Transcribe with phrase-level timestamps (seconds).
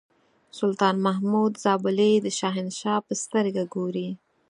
[0.59, 4.09] سلطان محمود زابلي د شهنشاه په سترګه ګوري.